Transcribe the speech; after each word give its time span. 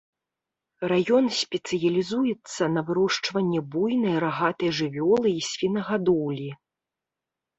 Раён 0.91 1.25
спецыялізуецца 1.41 2.63
на 2.77 2.81
вырошчванні 2.87 3.59
буйнай 3.75 4.15
рагатай 4.25 4.69
жывёлы 4.79 5.29
і 5.41 5.43
свінагадоўлі. 5.51 6.49